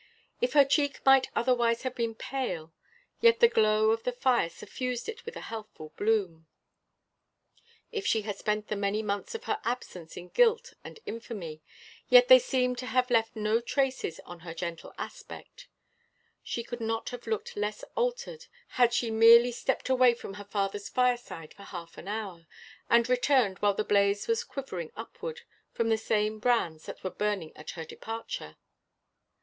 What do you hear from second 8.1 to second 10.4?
had spent the many months of her absence in